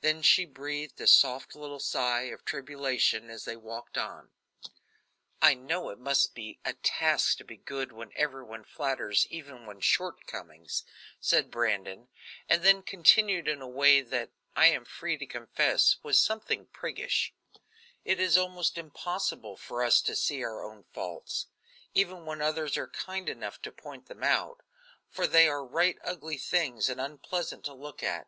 [0.00, 4.32] Then she breathed a soft little sigh of tribulation as they walked on.
[5.40, 9.84] "I know it must be a task to be good when everybody flatters even one's
[9.84, 10.82] shortcomings,"
[11.20, 12.08] said Brandon,
[12.48, 17.32] and then continued in a way that, I am free to confess, was something priggish:
[18.04, 21.46] "It is almost impossible for us to see our own faults,
[21.94, 24.62] even when others are kind enough to point them out,
[25.08, 28.24] for they are right ugly things and unpleasant to look upon.